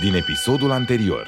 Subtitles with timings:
[0.00, 1.26] din episodul anterior.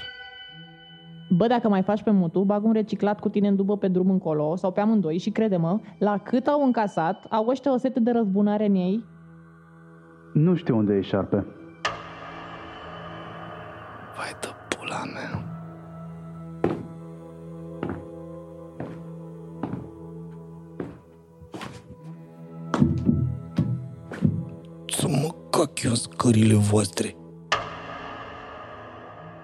[1.31, 4.11] Bă, dacă mai faci pe mutu, bag un reciclat cu tine în dubă pe drum
[4.11, 8.11] încolo sau pe amândoi și crede-mă, la cât au încasat, au ăștia o sete de
[8.11, 9.05] răzbunare în ei.
[10.33, 11.47] Nu știu unde e șarpe.
[14.17, 15.43] Vai de pula mea.
[24.87, 27.17] Să mă cac eu în scările voastre.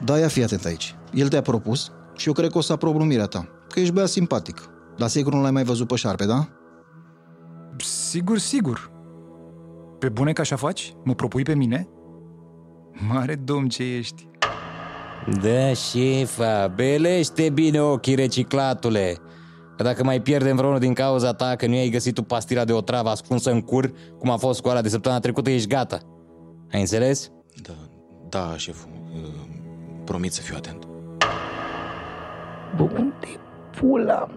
[0.05, 0.95] Da, ia fii atent aici.
[1.13, 3.49] El te-a propus și eu cred că o să aprob numirea ta.
[3.69, 4.71] Că ești băiat simpatic.
[4.97, 6.49] Dar sigur nu l-ai mai văzut pe șarpe, da?
[7.77, 8.91] Sigur, sigur.
[9.99, 10.95] Pe bune că așa faci?
[11.05, 11.89] Mă propui pe mine?
[13.09, 14.29] Mare domn ce ești.
[15.43, 19.17] Da, șefa, belește bine ochii reciclatule.
[19.77, 22.73] Că dacă mai pierdem vreunul din cauza ta că nu ai găsit tu pastila de
[22.73, 25.99] otravă ascunsă în cur, cum a fost cu ala de săptămâna trecută, ești gata.
[26.73, 27.31] Ai înțeles?
[27.63, 27.75] Da,
[28.29, 28.91] da, șeful.
[30.05, 30.87] Uh, Promit să fiu atent.
[32.77, 33.41] Bă, unde
[33.77, 34.29] pula?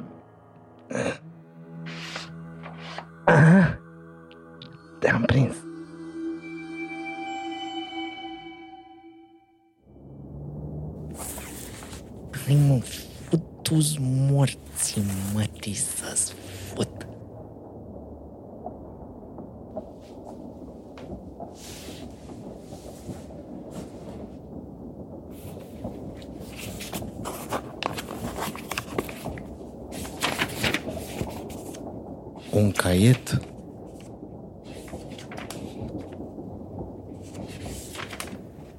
[5.00, 5.56] Te-am prins.
[12.46, 12.80] Hai mă,
[13.30, 16.34] fătu-ți morții, mătii, să-ți
[16.74, 17.08] fut.
[32.52, 33.42] Un caiet?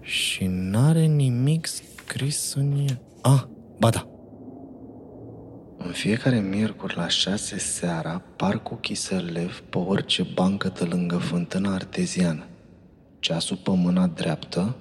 [0.01, 3.01] Și n-are nimic scris în el.
[3.21, 3.43] Ah,
[3.79, 4.09] ba da.
[5.79, 12.47] În fiecare miercuri la șase seara, parcul Chiselev pe orice bancă de lângă fântâna arteziană.
[13.19, 14.77] Ceasul pe mâna dreaptă,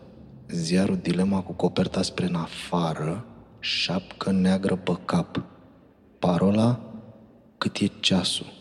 [0.49, 3.25] ziarul Dilema cu coperta spre în afară,
[3.59, 5.43] șapcă neagră pe cap.
[6.19, 6.79] Parola,
[7.57, 8.56] cât e ceasul.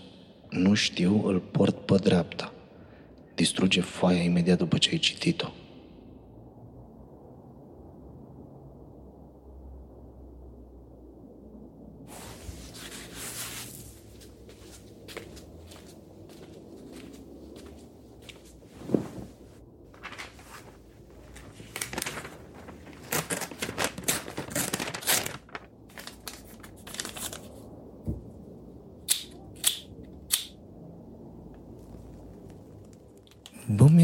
[0.56, 2.52] Nu știu, îl port pe dreapta.
[3.34, 5.52] Distruge foaia imediat după ce ai citit-o.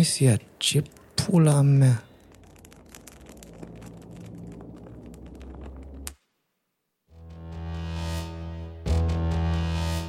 [0.03, 0.83] Bă, Mesia, ce
[1.15, 2.03] pula mea?–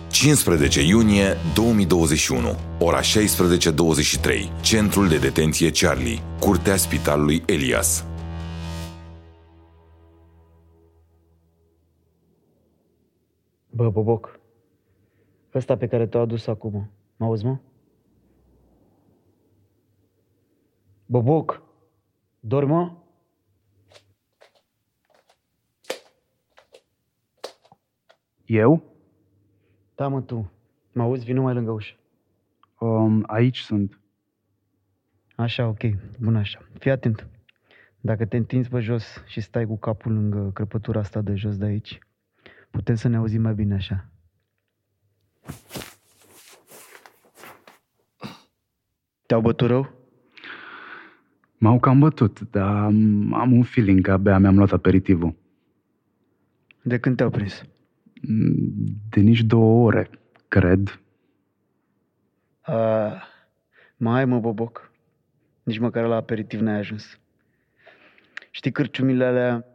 [0.09, 1.23] 15 iunie
[1.55, 2.47] 2021,
[2.79, 8.05] ora 16.23, Centrul de Detenție Charlie, Curtea Spitalului Elias.
[13.69, 14.39] Bă, Boboc,
[15.53, 17.57] ăsta pe care te-a adus acum, mă auzi, mă?
[21.13, 21.61] Boboc,
[22.39, 22.91] dormi, mă?
[28.45, 28.83] Eu?
[29.95, 30.51] Da, mă, tu.
[30.93, 31.25] Mă auzi?
[31.25, 31.95] Vino mai lângă ușă.
[32.79, 33.99] Um, aici sunt.
[35.35, 35.81] Așa, ok.
[36.19, 36.67] Bun așa.
[36.79, 37.27] Fii atent.
[38.01, 41.65] Dacă te întinzi pe jos și stai cu capul lângă crăpătura asta de jos de
[41.65, 41.99] aici,
[42.71, 44.09] putem să ne auzim mai bine așa.
[49.25, 50.02] Te-au bătut rău?
[51.63, 55.35] M-au cam bătut, dar am, am un feeling că abia mi-am luat aperitivul.
[56.81, 57.65] De când te-au prins?
[59.09, 60.09] De nici două ore,
[60.47, 61.01] cred.
[62.61, 63.23] A,
[63.97, 64.91] mai mă, Boboc.
[65.63, 67.19] Nici măcar la aperitiv n-ai ajuns.
[68.51, 69.65] Știi cârciumile alea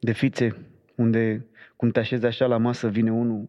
[0.00, 0.56] de fițe,
[0.94, 3.48] unde cum te așezi așa la masă, vine unul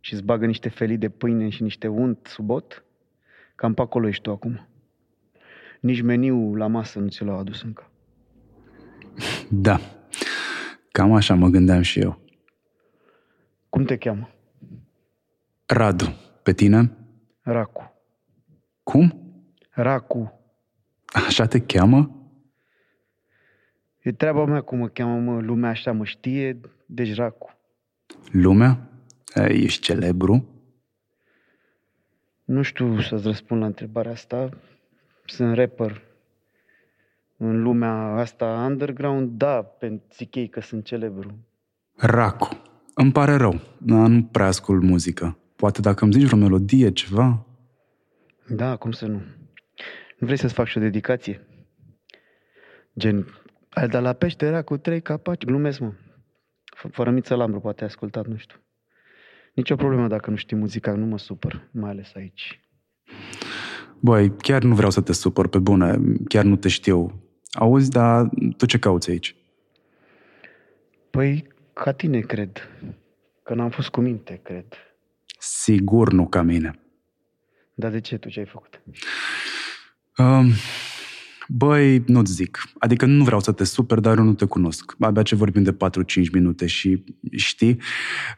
[0.00, 2.84] și îți bagă niște felii de pâine și niște unt sub ot?
[3.54, 4.68] Cam pe acolo ești tu acum.
[5.80, 7.90] Nici meniu la masă nu ți l-au adus încă.
[9.50, 9.80] Da,
[10.92, 12.20] cam așa mă gândeam și eu.
[13.68, 14.30] Cum te cheamă?
[15.66, 16.96] Radu, pe tine?
[17.40, 17.92] Racu.
[18.82, 19.32] Cum?
[19.70, 20.40] Racu.
[21.06, 22.12] Așa te cheamă?
[23.98, 27.56] E treaba mea cum mă cheamă, mă, lumea așa mă știe, deci Racu.
[28.30, 28.88] Lumea?
[29.34, 30.48] Ești celebru?
[32.44, 34.48] Nu știu să-ți răspund la întrebarea asta.
[35.28, 36.02] Sunt rapper.
[37.36, 41.38] În lumea asta underground, da, pentru zic ei că sunt celebru.
[41.96, 42.62] Racu.
[42.94, 45.38] Îmi pare rău, dar nu prea ascult muzică.
[45.56, 47.46] Poate dacă îmi zici vreo melodie, ceva...
[48.48, 49.22] Da, cum să nu.
[50.18, 51.46] Nu vrei să-ți fac și o dedicație?
[52.98, 53.26] Gen,
[53.70, 55.44] al de la pește era cu trei capaci.
[55.44, 55.92] Glumesc, mă.
[56.76, 58.58] F- Fără miță lambru, poate ai ascultat, nu știu.
[59.54, 62.60] Nicio problemă dacă nu știi muzica, nu mă supăr, mai ales aici.
[64.00, 65.98] Băi, chiar nu vreau să te supăr pe bune,
[66.28, 67.22] chiar nu te știu.
[67.52, 69.36] Auzi, dar tu ce cauți aici?
[71.10, 72.68] Păi, ca tine, cred.
[73.42, 74.64] Că n-am fost cu minte, cred.
[75.38, 76.78] Sigur nu ca mine.
[77.74, 78.80] Dar de ce tu ce ai făcut?
[80.16, 80.50] Um,
[81.48, 82.58] băi, nu-ți zic.
[82.78, 84.94] Adică nu vreau să te super, dar eu nu te cunosc.
[84.98, 85.76] Abia ce vorbim de 4-5
[86.32, 87.04] minute și
[87.36, 87.80] știi,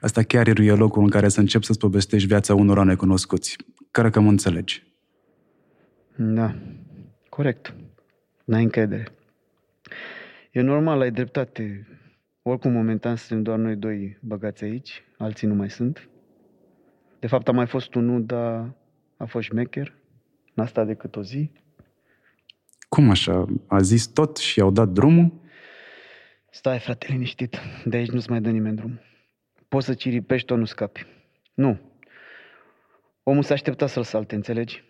[0.01, 3.57] asta chiar e locul în care să încep să-ți povestești viața unora necunoscuți.
[3.91, 4.90] Care că mă înțelegi.
[6.23, 6.55] Da,
[7.29, 7.75] corect.
[8.45, 9.07] N-ai încredere.
[10.51, 11.87] E normal, ai dreptate.
[12.43, 16.09] Oricum, momentan suntem doar noi doi băgați aici, alții nu mai sunt.
[17.19, 18.75] De fapt, a mai fost unul, dar
[19.17, 19.95] a fost șmecher.
[20.55, 21.51] N-a stat decât o zi.
[22.89, 23.47] Cum așa?
[23.67, 25.33] A zis tot și au dat drumul?
[26.51, 27.59] Stai, frate, liniștit.
[27.85, 29.01] De aici nu-ți mai dă nimeni drum.
[29.69, 31.07] Poți să ciripești, tot nu scapi.
[31.55, 31.79] Nu.
[33.23, 34.89] Omul s-a așteptat să-l salte, înțelegi?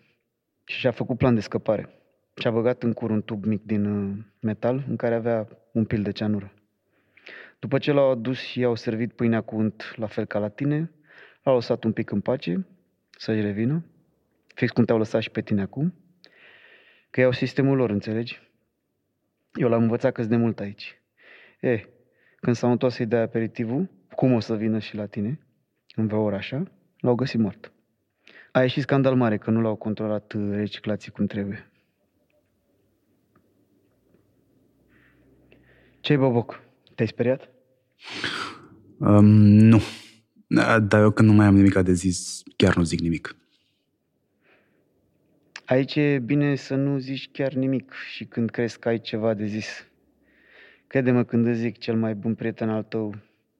[0.63, 1.89] Și și-a făcut plan de scăpare.
[2.35, 6.01] Și-a băgat în cur un tub mic din uh, metal în care avea un pil
[6.01, 6.53] de ceanură.
[7.59, 10.91] După ce l-au adus și i-au servit pâinea cu unt la fel ca la tine,
[11.43, 12.67] l-au lăsat un pic în pace
[13.09, 13.85] să-și revină,
[14.55, 15.93] fix cum te-au lăsat și pe tine acum,
[17.09, 18.49] că iau sistemul lor, înțelegi?
[19.53, 21.01] Eu l-am învățat că de mult aici.
[21.59, 21.85] E,
[22.35, 25.39] când s-au întors să-i dea aperitivul, cum o să vină și la tine,
[25.95, 26.63] în vreo oră așa,
[26.99, 27.71] l-au găsit mort.
[28.51, 31.71] A ieșit scandal mare că nu l-au controlat uh, reciclații cum trebuie.
[35.99, 36.63] Ce-ai, Boboc?
[36.95, 37.49] Te-ai speriat?
[38.97, 39.81] Um, nu.
[40.81, 43.35] Dar eu când nu mai am nimic de zis, chiar nu zic nimic.
[45.65, 49.45] Aici e bine să nu zici chiar nimic și când crezi că ai ceva de
[49.45, 49.87] zis.
[50.87, 53.15] Crede-mă când îți zic cel mai bun prieten al tău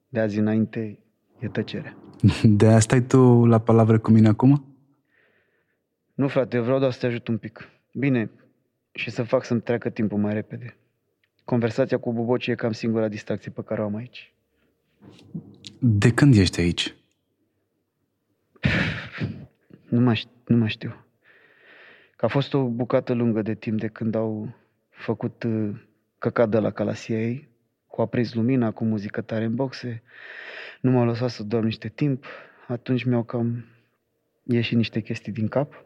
[0.09, 0.99] de azi înainte
[1.39, 1.97] e tăcerea.
[2.43, 4.70] De asta ai tu la palavră cu mine acum?
[6.13, 7.69] Nu, frate, eu vreau doar să te ajut un pic.
[7.93, 8.29] Bine,
[8.91, 10.75] și să fac să-mi treacă timpul mai repede.
[11.43, 14.33] Conversația cu Boboci e cam singura distracție pe care o am aici.
[15.79, 16.95] De când ești aici?
[19.87, 21.05] Nu mai, ș- nu mai știu.
[22.15, 24.55] Că a fost o bucată lungă de timp de când au
[24.89, 25.69] făcut uh,
[26.17, 27.49] căcat de la calasia ei,
[27.87, 30.03] cu aprins lumina, cu muzică tare în boxe.
[30.81, 32.25] Nu m-au lăsat să dorm niște timp.
[32.67, 33.65] Atunci mi-au cam
[34.43, 35.83] ieșit niște chestii din cap.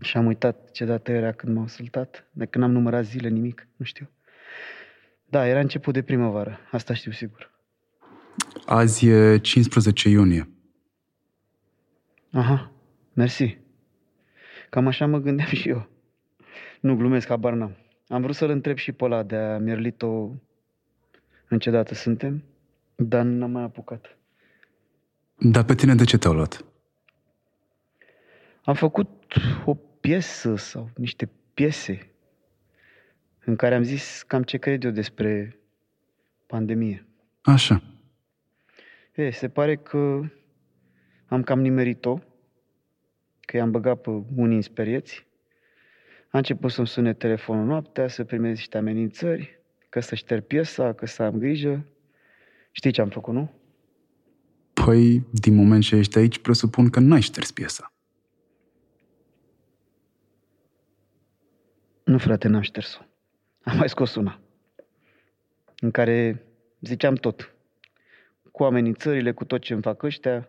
[0.00, 2.28] Și am uitat ce dată era când m-au săltat.
[2.32, 4.10] De când am numărat zile, nimic, nu știu.
[5.24, 7.54] Da, era început de primăvară, asta știu sigur.
[8.66, 10.48] Azi e 15 iunie.
[12.32, 12.72] Aha,
[13.12, 13.58] mersi.
[14.70, 15.88] Cam așa mă gândeam și eu.
[16.80, 17.76] Nu glumesc, habar n-am.
[18.08, 20.40] Am vrut să-l întreb și pe ăla de a Merlito
[21.48, 22.44] în ce dată suntem,
[22.94, 24.18] dar n-am mai apucat.
[25.38, 26.64] Dar pe tine de ce te-au luat?
[28.64, 29.08] Am făcut
[29.64, 32.10] o piesă sau niște piese
[33.44, 35.58] în care am zis cam ce cred eu despre
[36.46, 37.06] pandemie.
[37.42, 37.82] Așa.
[39.14, 40.20] E, se pare că
[41.26, 42.18] am cam nimerit-o,
[43.40, 45.26] că i-am băgat pe unii în sperieți.
[46.30, 51.06] A început să-mi sune telefonul noaptea, să primez niște amenințări, că să șterg piesa, că
[51.06, 51.86] să am grijă.
[52.70, 53.50] Știi ce am făcut, nu?
[54.72, 57.95] Păi, din moment ce ești aici, presupun că n-ai șters piesa.
[62.06, 63.00] Nu, frate, n-am șters-o.
[63.62, 64.40] Am mai scos una,
[65.80, 66.44] în care
[66.80, 67.54] ziceam tot.
[68.52, 70.48] Cu amenințările, cu tot ce îmi fac ăștia,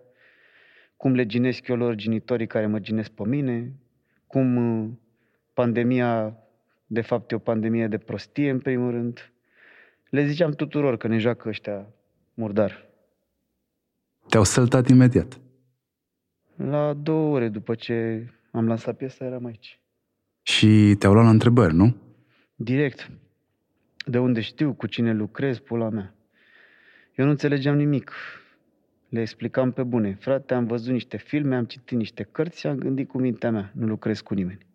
[0.97, 3.73] cum le ginesc eu lor genitorii care mă ginesc pe mine,
[4.27, 4.89] cum uh,
[5.53, 6.37] pandemia,
[6.85, 9.31] de fapt, e o pandemie de prostie, în primul rând.
[10.09, 11.87] Le ziceam tuturor că ne joacă ăștia
[12.33, 12.89] murdar.
[14.29, 15.39] Te-au săltat imediat.
[16.55, 19.79] La două ore după ce am lansat piesa, eram aici.
[20.47, 21.95] Și te-au luat la întrebări, nu?
[22.55, 23.11] Direct.
[24.05, 26.13] De unde știu, cu cine lucrez, pula mea.
[27.15, 28.11] Eu nu înțelegeam nimic.
[29.09, 30.17] Le explicam pe bune.
[30.19, 33.71] Frate, am văzut niște filme, am citit niște cărți și am gândit cu mintea mea.
[33.75, 34.65] Nu lucrez cu nimeni.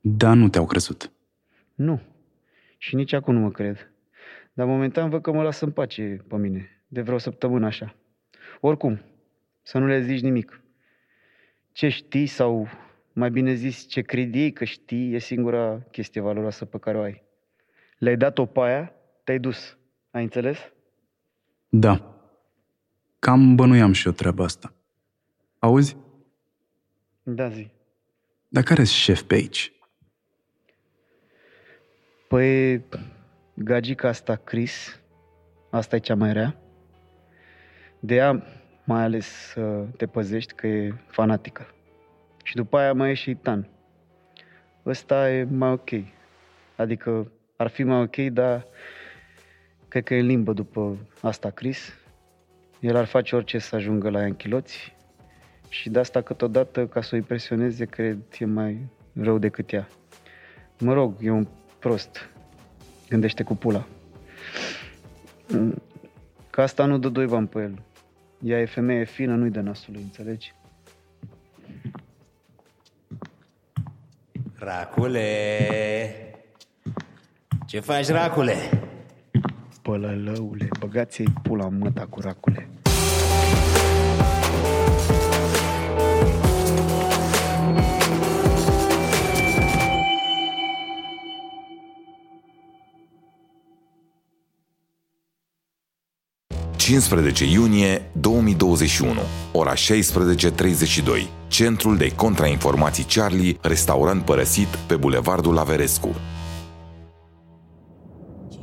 [0.00, 1.10] Dar nu te-au crezut.
[1.74, 2.00] Nu.
[2.78, 3.90] Și nici acum nu mă cred.
[4.52, 6.84] Dar momentan văd că mă lasă în pace pe mine.
[6.88, 7.94] De vreo săptămână așa.
[8.60, 9.00] Oricum,
[9.62, 10.60] să nu le zici nimic.
[11.72, 12.68] Ce știi sau,
[13.14, 17.00] mai bine zis, ce cred ei că știi, e singura chestie valoroasă pe care o
[17.00, 17.22] ai.
[17.98, 18.92] Le-ai dat-o pe aia,
[19.24, 19.76] te-ai dus.
[20.10, 20.58] Ai înțeles?
[21.68, 22.14] Da.
[23.18, 24.74] Cam bănuiam și eu treaba asta.
[25.58, 25.96] Auzi?
[27.22, 27.70] Da, zi.
[28.48, 29.72] Dar care-s șef pe aici?
[32.28, 32.82] Păi,
[33.54, 35.00] gagica asta, Chris,
[35.70, 36.56] asta e cea mai rea.
[38.00, 38.42] De ea
[38.84, 41.73] mai ales să te păzești că e fanatică.
[42.46, 43.68] Și după aia mai e și Tan.
[44.86, 45.90] Ăsta e mai ok.
[46.76, 48.66] Adică ar fi mai ok, dar
[49.88, 51.94] cred că e în limbă după asta Chris.
[52.80, 54.96] El ar face orice să ajungă la ea în chiloți
[55.68, 58.78] și de asta câteodată, ca să o impresioneze, cred e mai
[59.12, 59.88] rău decât ea.
[60.78, 61.46] Mă rog, e un
[61.78, 62.30] prost.
[63.08, 63.86] Gândește cu pula.
[66.50, 67.82] Că asta nu dă doi bani pe el.
[68.42, 70.54] Ea e femeie fină, nu-i de nasul, înțelegi?
[74.58, 75.28] Racule!
[77.66, 78.54] Ce faci, Racule?
[79.82, 82.68] Pălălăule, băgați-i pula în măta cu racule.–
[96.94, 99.20] 15 iunie 2021,
[99.52, 99.78] ora 16.32,
[101.48, 106.14] Centrul de Contrainformații Charlie, restaurant părăsit pe Bulevardul Averescu.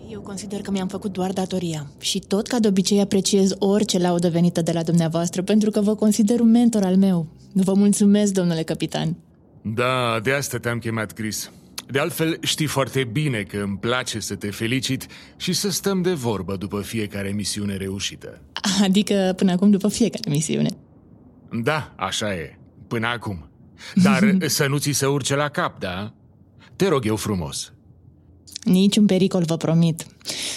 [0.09, 4.29] Eu consider că mi-am făcut doar datoria și tot ca de obicei apreciez orice laudă
[4.29, 7.27] venită de la dumneavoastră pentru că vă consider un mentor al meu.
[7.53, 9.15] Vă mulțumesc, domnule capitan.
[9.61, 11.51] Da, de asta te-am chemat, Chris.
[11.91, 15.07] De altfel, știi foarte bine că îmi place să te felicit
[15.37, 18.41] și să stăm de vorbă după fiecare misiune reușită.
[18.83, 20.69] Adică până acum după fiecare misiune.
[21.63, 22.57] Da, așa e.
[22.87, 23.49] Până acum.
[23.95, 26.13] Dar să nu ți se urce la cap, da?
[26.75, 27.73] Te rog eu frumos.
[28.63, 30.05] Niciun pericol, vă promit.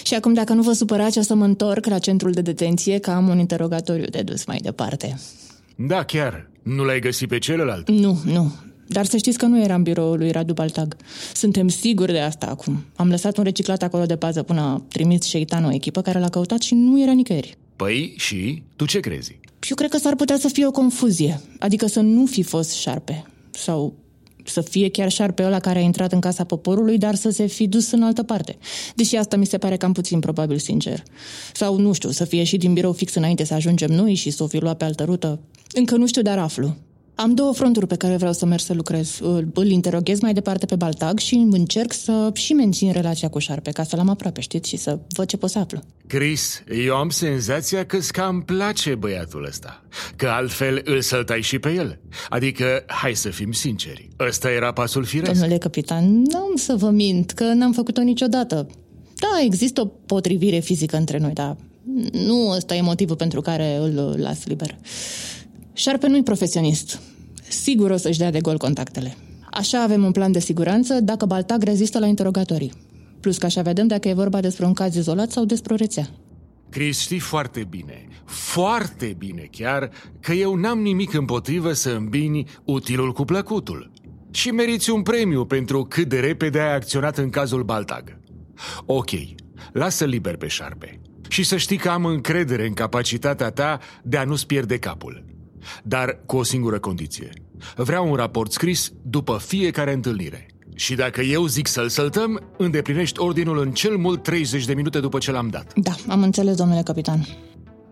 [0.03, 3.11] Și acum, dacă nu vă supărați, o să mă întorc la centrul de detenție, că
[3.11, 5.19] am un interogatoriu de dus mai departe.
[5.75, 6.49] Da, chiar.
[6.63, 7.89] Nu l-ai găsit pe celălalt?
[7.89, 8.53] Nu, nu.
[8.87, 10.95] Dar să știți că nu era în biroul lui Radu Baltag.
[11.33, 12.85] Suntem siguri de asta acum.
[12.95, 16.29] Am lăsat un reciclat acolo de pază până a trimis Șeitan o echipă care l-a
[16.29, 17.57] căutat și nu era nicăieri.
[17.75, 18.63] Păi, și?
[18.75, 19.39] Tu ce crezi?
[19.69, 21.41] Eu cred că s-ar putea să fie o confuzie.
[21.59, 23.25] Adică să nu fi fost șarpe.
[23.49, 23.93] Sau
[24.43, 27.67] să fie chiar șarpe ăla care a intrat în casa poporului, dar să se fi
[27.67, 28.57] dus în altă parte.
[28.95, 31.03] Deși asta mi se pare cam puțin probabil, sincer.
[31.53, 34.43] Sau, nu știu, să fie și din birou fix înainte să ajungem noi și să
[34.43, 35.39] o fi luat pe altă rută.
[35.73, 36.75] Încă nu știu, dar aflu.
[37.15, 39.19] Am două fronturi pe care vreau să merg să lucrez.
[39.21, 43.71] Îl, îl interoghez mai departe pe Baltag și încerc să și mențin relația cu șarpe,
[43.71, 45.79] ca să l-am aproape, știți, și să văd ce pot să aflu.
[46.07, 49.83] Chris, eu am senzația că îți cam place băiatul ăsta.
[50.15, 51.99] Că altfel îl săltai și pe el.
[52.29, 55.31] Adică, hai să fim sinceri, ăsta era pasul firesc.
[55.31, 58.67] Domnule capitan, nu am să vă mint, că n-am făcut-o niciodată.
[59.15, 61.55] Da, există o potrivire fizică între noi, dar
[62.11, 64.77] nu ăsta e motivul pentru care îl las liber.
[65.77, 66.99] Șarpe nu-i profesionist.
[67.49, 69.17] Sigur o să-și dea de gol contactele.
[69.51, 72.71] Așa avem un plan de siguranță dacă Baltag rezistă la interogatorii.
[73.19, 76.09] Plus că așa vedem dacă e vorba despre un caz izolat sau despre o rețea.
[76.69, 79.89] Chris, știi foarte bine, foarte bine chiar,
[80.19, 83.91] că eu n-am nimic împotrivă să îmbini utilul cu plăcutul.
[84.31, 88.17] Și meriți un premiu pentru cât de repede ai acționat în cazul Baltag.
[88.85, 89.09] Ok,
[89.71, 90.99] lasă liber pe șarpe.
[91.27, 95.34] Și să știi că am încredere în capacitatea ta de a nu-ți pierde capul.
[95.83, 97.29] Dar cu o singură condiție.
[97.75, 100.45] Vreau un raport scris după fiecare întâlnire.
[100.75, 105.17] Și dacă eu zic să-l săltăm, îndeplinești ordinul în cel mult 30 de minute după
[105.17, 105.73] ce l-am dat.
[105.75, 107.27] Da, am înțeles, domnule capitan.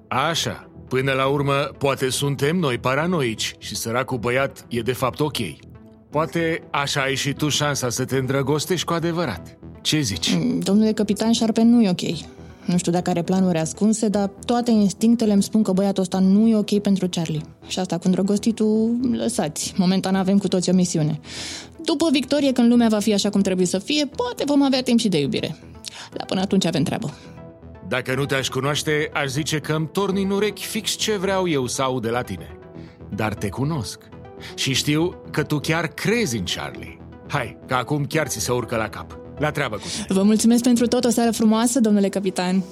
[0.07, 0.67] Așa.
[0.87, 5.37] Până la urmă, poate suntem noi paranoici și săracul băiat e de fapt ok.
[6.09, 9.57] Poate așa ai și tu șansa să te îndrăgostești cu adevărat.
[9.81, 10.37] Ce zici?
[10.59, 12.01] Domnule capitan, șarpe nu e ok.
[12.65, 16.47] Nu știu dacă are planuri ascunse, dar toate instinctele îmi spun că băiatul ăsta nu
[16.47, 17.41] e ok pentru Charlie.
[17.67, 19.73] Și asta cu îndrăgostitul, lăsați.
[19.77, 21.19] Momentan avem cu toți o misiune.
[21.83, 24.99] După victorie, când lumea va fi așa cum trebuie să fie, poate vom avea timp
[24.99, 25.55] și de iubire.
[26.13, 27.13] Dar până atunci avem treabă.
[27.87, 31.67] Dacă nu te-aș cunoaște, aș zice că îmi torni în urechi fix ce vreau eu
[31.67, 32.57] să aud de la tine.
[33.15, 33.99] Dar te cunosc.
[34.55, 36.97] Și știu că tu chiar crezi în Charlie.
[37.27, 39.22] Hai, că acum chiar ți se urcă la cap.
[39.37, 40.05] La treabă cu tine.
[40.07, 42.63] Vă mulțumesc pentru tot, o seară frumoasă, domnule capitan.–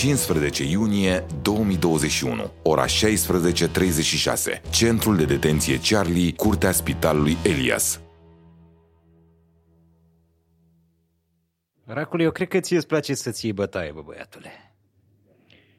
[0.00, 2.90] 15 iunie 2021, ora 16.36,
[4.70, 8.00] Centrul de Detenție Charlie, Curtea Spitalului Elias.
[11.92, 14.74] Racule, eu cred că ție îți place să-ți iei bătaie, bă, băiatule.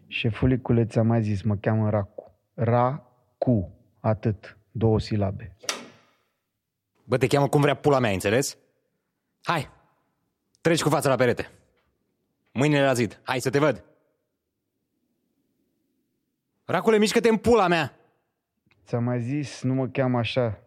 [0.07, 2.35] Șefulicule, ți-am mai zis, mă cheamă Racu.
[2.53, 3.73] Ra-cu.
[3.99, 4.57] Atât.
[4.71, 5.55] Două silabe.
[7.03, 8.57] Bă, te cheamă cum vrea pula mea, înțeles?
[9.43, 9.69] Hai,
[10.61, 11.51] Treci cu fața la perete.
[12.51, 13.21] Mâinile la zid.
[13.23, 13.83] Hai să te văd.
[16.65, 17.95] Racule, mișcă-te în pula mea!
[18.85, 20.59] Ți-am mai zis, nu mă cheam așa.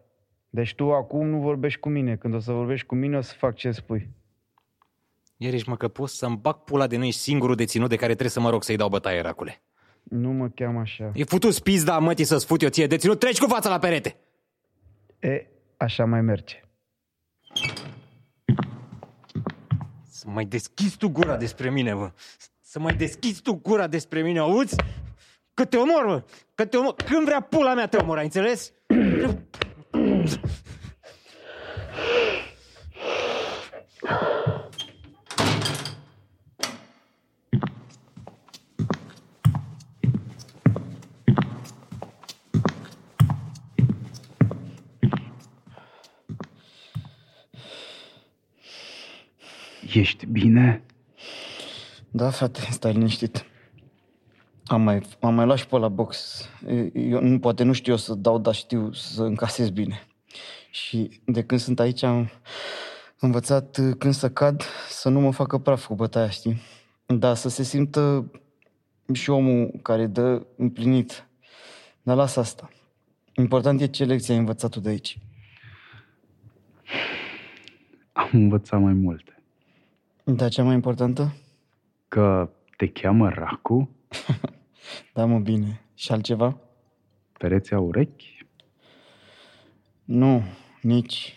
[0.49, 2.15] Deci tu acum nu vorbești cu mine.
[2.15, 4.09] Când o să vorbești cu mine, o să fac ce spui.
[5.37, 8.29] Iar ești mă că poți să-mi bag pula de noi singurul deținut de care trebuie
[8.29, 9.61] să mă rog să-i dau bătaie, Racule.
[10.03, 11.11] Nu mă cheam așa.
[11.13, 14.17] E futus pizda mătii să-ți fut eu ție deținut, treci cu fața la perete!
[15.19, 16.63] E, așa mai merge.
[20.09, 22.11] Să mai deschizi tu gura despre mine, bă.
[22.61, 24.75] Să mai deschizi tu gura despre mine, auzi?
[25.53, 26.23] Că te omor, bă.
[26.55, 26.93] Că te omor.
[26.93, 28.73] Când vrea pula mea te omor, ai înțeles?
[49.93, 50.83] Ești bine?
[52.11, 53.45] Da, frate, stai liniștit.
[54.65, 56.41] Am mai, am mai luat și pe la box.
[56.93, 60.07] Eu nu, poate nu știu eu să dau, dar știu să încasez bine.
[60.69, 62.29] Și de când sunt aici am
[63.19, 66.61] învățat uh, când să cad să nu mă facă praf cu bătaia, știi?
[67.05, 68.31] Da, să se simtă
[69.13, 71.27] și omul care dă împlinit.
[72.01, 72.69] Dar lasă asta.
[73.33, 75.17] Important e ce lecție ai învățat tu de aici.
[78.11, 79.34] Am învățat mai multe.
[80.27, 81.35] Da, cea mai importantă?
[82.07, 83.89] Că te cheamă Racu?
[85.13, 85.81] Da, mă, bine.
[85.93, 86.57] Și altceva?
[87.37, 88.47] Pereți au urechi?
[90.03, 90.43] Nu,
[90.81, 91.33] nici.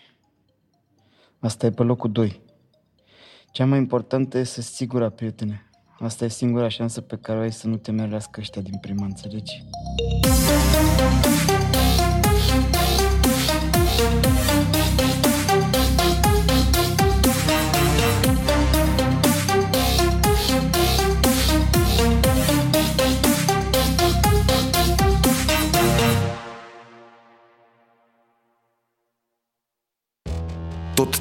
[1.39, 2.41] Asta e pe locul 2.
[3.53, 5.71] Cea mai importantă e să sigura, prietene.
[5.99, 9.05] Asta e singura șansă pe care o ai să nu te merească ăștia din prima,
[9.05, 9.65] înțelegi?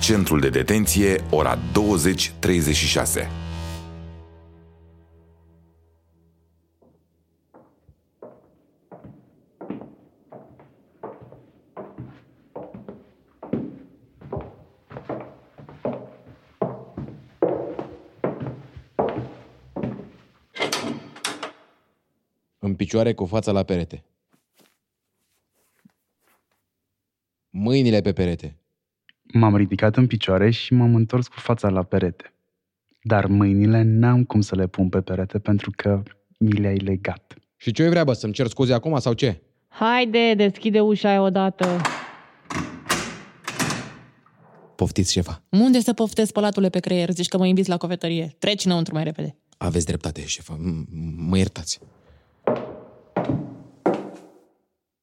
[0.07, 1.61] Centrul de detenție, ora 20.36.
[22.59, 24.03] În picioare cu fața la perete.
[27.49, 28.57] Mâinile pe perete.
[29.33, 32.33] M-am ridicat în picioare și m-am întors cu fața la perete.
[33.03, 36.03] Dar mâinile n-am cum să le pun pe perete pentru că
[36.39, 37.33] mi le-ai legat.
[37.55, 39.41] Și ce vrea, bă, să-mi cer scuze acum sau ce?
[39.67, 41.81] Haide, deschide ușa aia odată.
[44.75, 45.43] Poftiți, șefa.
[45.49, 47.09] Unde să poftezi spălatule pe creier?
[47.11, 48.35] Zici că mă inviți la cofetărie.
[48.39, 49.35] Treci înăuntru mai repede.
[49.57, 50.53] Aveți dreptate, șefa.
[50.57, 50.85] M-
[51.17, 51.79] Mă iertați.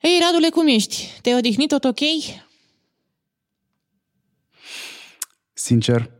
[0.00, 1.18] Ei, Radule, cum ești?
[1.22, 1.98] Te-ai odihnit tot ok?
[5.64, 6.10] Sincer,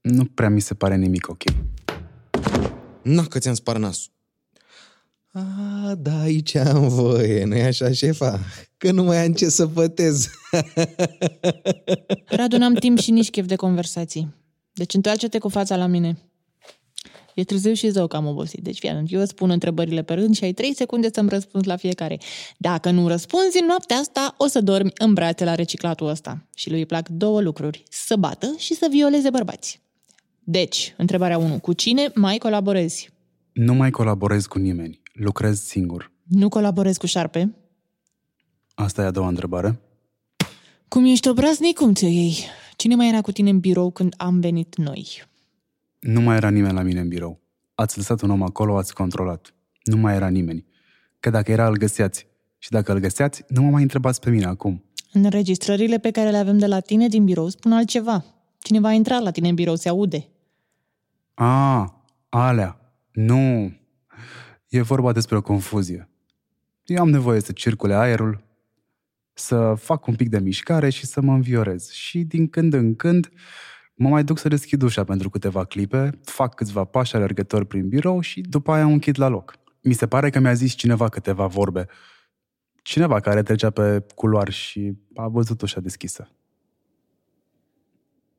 [0.00, 1.42] nu prea mi se pare nimic ok.
[3.02, 4.12] Na, că ți-am spart nasul.
[5.32, 8.40] A, da, aici am voie, nu-i așa, șefa?
[8.76, 10.28] Că nu mai am ce să pătez.
[12.26, 14.34] Radu, n-am timp și nici chef de conversații.
[14.72, 16.18] Deci întoarce-te cu fața la mine.
[17.34, 18.62] E târziu și zău că am obosit.
[18.62, 21.66] Deci, fii atent, eu îți pun întrebările pe rând și ai 3 secunde să-mi răspunzi
[21.66, 22.20] la fiecare.
[22.58, 26.46] Dacă nu răspunzi în noaptea asta, o să dormi în brațe la reciclatul ăsta.
[26.54, 29.80] Și lui îi plac două lucruri, să bată și să violeze bărbați.
[30.44, 31.58] Deci, întrebarea 1.
[31.58, 33.10] Cu cine mai colaborezi?
[33.52, 35.00] Nu mai colaborez cu nimeni.
[35.12, 36.12] Lucrez singur.
[36.22, 37.54] Nu colaborezi cu șarpe?
[38.74, 39.80] Asta e a doua întrebare.
[40.88, 42.36] Cum ești obraznic, cum ți iei?
[42.76, 45.22] Cine mai era cu tine în birou când am venit noi?
[46.00, 47.40] Nu mai era nimeni la mine în birou.
[47.74, 49.54] Ați lăsat un om acolo, ați controlat.
[49.84, 50.66] Nu mai era nimeni.
[51.20, 52.26] Că dacă era, îl găseați.
[52.58, 54.84] Și dacă îl găseați, nu mă mai întrebați pe mine acum.
[55.12, 58.24] Înregistrările pe care le avem de la tine din birou spun altceva.
[58.58, 60.28] Cineva a intrat la tine în birou, se aude.
[61.34, 62.94] A, alea.
[63.12, 63.72] Nu.
[64.68, 66.08] E vorba despre o confuzie.
[66.84, 68.44] Eu am nevoie să circule aerul,
[69.32, 71.90] să fac un pic de mișcare și să mă înviorez.
[71.90, 73.30] Și din când în când
[74.00, 78.20] mă mai duc să deschid ușa pentru câteva clipe, fac câțiva pași alergători prin birou
[78.20, 79.54] și după aia o închid la loc.
[79.82, 81.86] Mi se pare că mi-a zis cineva câteva vorbe.
[82.82, 86.30] Cineva care trecea pe culoar și a văzut ușa deschisă.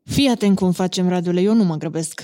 [0.04, 2.24] Fii atent cum facem, Radule, eu nu mă grăbesc.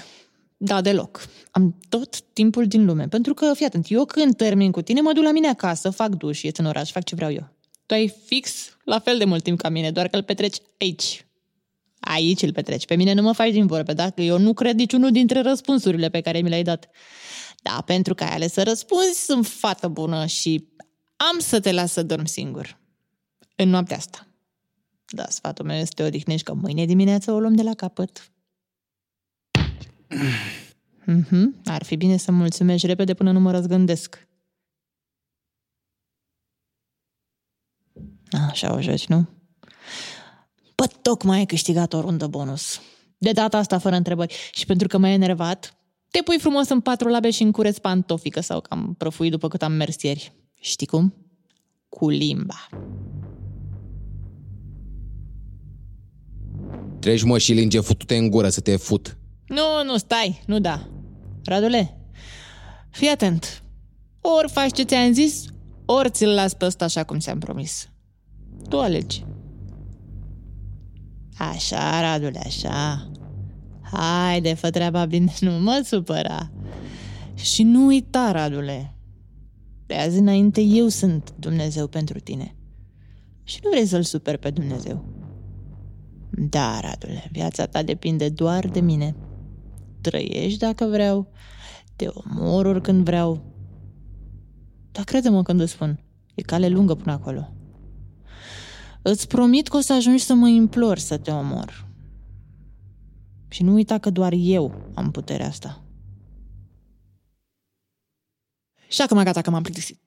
[0.58, 1.26] Da, deloc.
[1.52, 3.08] Am tot timpul din lume.
[3.08, 6.10] Pentru că, fii atent, eu când termin cu tine, mă duc la mine acasă, fac
[6.10, 7.50] duș, ies în oraș, fac ce vreau eu.
[7.86, 11.27] Tu ai fix la fel de mult timp ca mine, doar că îl petreci aici.
[11.99, 12.86] Aici îl petreci.
[12.86, 16.21] Pe mine nu mă faci din vorbe, dacă eu nu cred niciunul dintre răspunsurile pe
[16.21, 16.89] care mi le-ai dat.
[17.62, 20.67] Da, pentru că ai ales să răspunzi, sunt fată bună și
[21.15, 22.79] am să te las să dorm singur.
[23.55, 24.27] În noaptea asta.
[25.05, 28.31] Da, sfatul meu este o odihnești că mâine dimineață o luăm de la capăt.
[31.07, 31.63] Mm-hmm.
[31.65, 34.27] Ar fi bine să mulțumești repede până nu mă răzgândesc.
[38.49, 39.37] Așa o joci, nu?
[40.82, 42.82] Bă, tocmai ai câștigat o rundă bonus.
[43.18, 44.36] De data asta fără întrebări.
[44.54, 45.78] Și pentru că m-ai enervat,
[46.10, 49.62] te pui frumos în patru labe și încureți pantofică sau că am prăfuit după cât
[49.62, 50.34] am mers ieri.
[50.60, 51.13] Știi cum?
[51.90, 52.68] Cu limba.
[57.00, 59.18] Treci mă și linge futute în gură să te fut.
[59.48, 60.88] Nu, nu, stai, nu da.
[61.44, 61.98] Radule,
[62.90, 63.63] fii atent.
[64.22, 65.46] Ori faci ce ți-am zis,
[65.86, 67.90] ori ți-l las pe ăsta așa cum ți-am promis.
[68.70, 69.26] Tu alegi.
[71.38, 73.10] Așa, Radule, așa.
[73.82, 76.52] Haide, fă treaba bine, nu mă supăra.
[77.34, 78.95] Și nu uita, Radule.
[79.86, 82.56] De azi înainte eu sunt Dumnezeu pentru tine.
[83.43, 85.06] Și nu vrei să-L super pe Dumnezeu.
[86.30, 89.15] Da, Radule, viața ta depinde doar de mine.
[90.02, 91.32] Trăiești dacă vreau,
[91.95, 93.41] te omor oricând vreau.
[94.91, 96.04] Dar crede-mă când îți spun,
[96.36, 97.57] e cale lungă până acolo.
[99.10, 101.88] Îți promit că o să ajungi să mă implor să te omor.
[103.48, 105.82] Și nu uita că doar eu am puterea asta.
[108.88, 110.02] Și acum gata că m-am plictisit.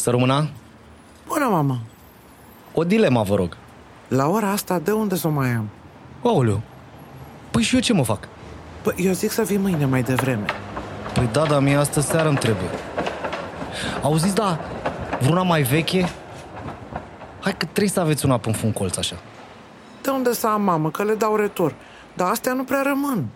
[0.00, 0.48] Să rămâna?
[1.26, 1.80] Bună, mamă!
[2.74, 3.56] O dilemă, vă rog.
[4.08, 5.68] La ora asta, de unde să o mai am?
[6.22, 6.60] Aoleu,
[7.50, 8.28] păi și eu ce mă fac?
[8.82, 10.44] Păi eu zic să vii mâine mai devreme.
[11.14, 12.68] Păi da, dar mie astă seară îmi trebuie.
[14.02, 14.58] Auziți, da,
[15.20, 16.08] vreuna mai veche?
[17.40, 19.16] Hai că trebuie să aveți una pe un colț așa.
[20.02, 21.74] De unde să am, mamă, că le dau retur.
[22.14, 23.26] Dar astea nu prea rămân.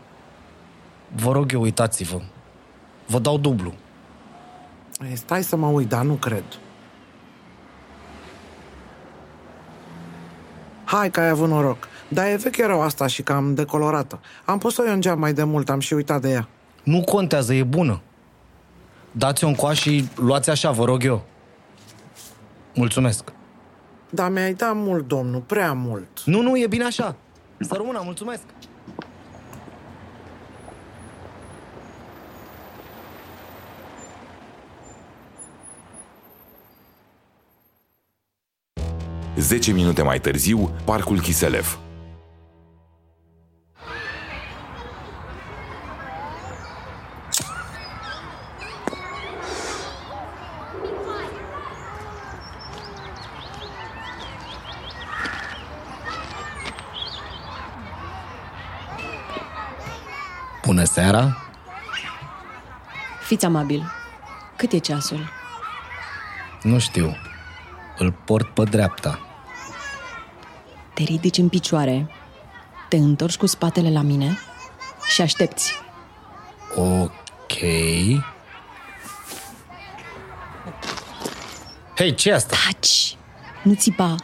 [1.14, 2.20] Vă rog eu, uitați-vă.
[3.07, 3.72] Vă dau dublu.
[5.00, 6.44] Ei, stai să mă uit, dar nu cred.
[10.85, 11.88] Hai că ai avut noroc.
[12.09, 14.20] Dar e veche rău asta și cam decolorată.
[14.44, 16.48] Am pus-o eu în geam mai de mult, am și uitat de ea.
[16.83, 18.00] Nu contează, e bună.
[19.11, 21.24] Dați-o în coaș și luați așa, vă rog eu.
[22.74, 23.33] Mulțumesc.
[24.11, 26.09] Dar mi-ai dat mult, domnul, prea mult.
[26.24, 27.16] Nu, nu, e bine așa.
[27.59, 28.42] Să rămână, mulțumesc.
[39.38, 41.79] Zece minute mai târziu, parcul Chiselev.
[60.64, 61.37] Bună seara!
[63.20, 63.92] Fiți amabil.
[64.57, 65.29] Cât e ceasul?
[66.62, 67.16] Nu știu.
[67.99, 69.23] Îl port pe dreapta.
[70.94, 72.11] Te ridici în picioare,
[72.88, 74.38] te întorci cu spatele la mine
[75.07, 75.74] și aștepți.
[76.74, 77.59] Ok.
[81.96, 82.57] Hei, ce asta?
[82.64, 83.16] Taci!
[83.62, 84.16] Nu țipa!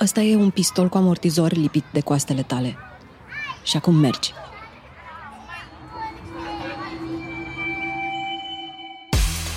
[0.00, 2.76] Ăsta e un pistol cu amortizor lipit de coastele tale.
[3.62, 4.32] Și acum mergi.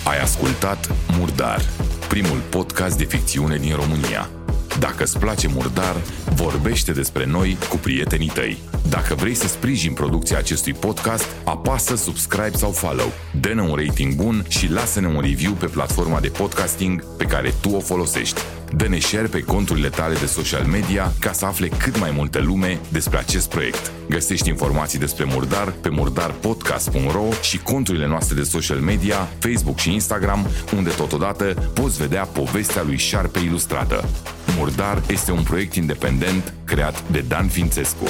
[0.04, 1.62] Ai ascultat Murdar,
[2.08, 4.30] primul podcast de ficțiune din România.
[4.80, 5.96] Dacă îți place Murdar,
[6.36, 8.58] vorbește despre noi cu prietenii tăi.
[8.90, 14.46] Dacă vrei să sprijin producția acestui podcast, apasă subscribe sau follow, dă-ne un rating bun
[14.48, 18.42] și lasă-ne un review pe platforma de podcasting pe care tu o folosești.
[18.74, 22.80] Dă-ne share pe conturile tale de social media ca să afle cât mai multă lume
[22.92, 23.92] despre acest proiect.
[24.10, 30.48] Găsești informații despre Murdar pe murdarpodcast.ro și conturile noastre de social media, Facebook și Instagram,
[30.76, 34.10] unde totodată poți vedea povestea lui Șarpe ilustrată.
[34.58, 38.06] Murdar este un proiect independent creat de Dan Fințescu.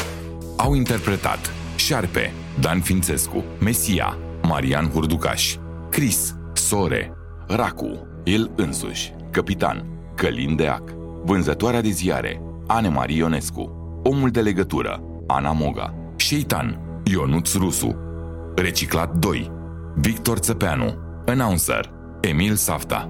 [0.56, 5.56] Au interpretat Șarpe, Dan Fințescu, Mesia, Marian Hurducaș,
[5.90, 7.12] Chris, Sore,
[7.48, 10.84] Racu, el însuși, Capitan, Călin Deac,
[11.24, 13.72] Vânzătoarea de ziare, Ane Marie Ionescu,
[14.04, 17.96] Omul de legătură, Ana Moga, Șeitan, Ionuț Rusu,
[18.56, 19.52] Reciclat 2,
[19.96, 23.10] Victor Țăpeanu, Announcer, Emil Safta.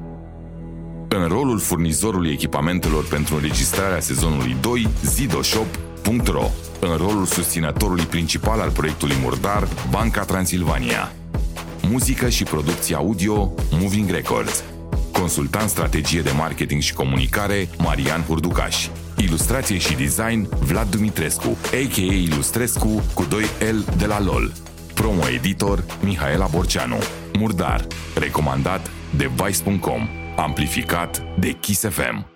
[1.08, 6.46] În rolul furnizorului echipamentelor pentru înregistrarea sezonului 2, zidoshop.ro.
[6.80, 11.12] În rolul susținătorului principal al proiectului Murdar, Banca Transilvania.
[11.90, 14.64] Muzică și producție audio, Moving Records.
[15.20, 18.88] Consultant strategie de marketing și comunicare, Marian Hurducaș.
[19.18, 22.14] Ilustrație și design, Vlad Dumitrescu, a.k.a.
[22.14, 24.52] Ilustrescu, cu 2 L de la LOL.
[24.94, 26.98] Promo editor, Mihaela Borceanu.
[27.40, 32.35] Murdar, recomandat de Vice.com, amplificat de Kiss FM.